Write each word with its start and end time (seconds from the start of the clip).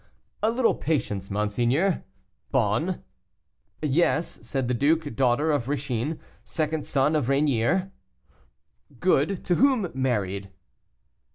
"A 0.41 0.49
little 0.49 0.73
patience, 0.73 1.29
monseigneur. 1.29 2.03
Bonne" 2.51 3.03
"Yes," 3.83 4.39
said 4.41 4.67
the 4.67 4.73
duke, 4.73 5.15
"daughter 5.15 5.51
of 5.51 5.67
Ricin, 5.67 6.17
second 6.43 6.87
son 6.87 7.15
of 7.15 7.29
Ranier." 7.29 7.91
"Good; 8.99 9.45
to 9.45 9.53
whom 9.57 9.91
married?" 9.93 10.49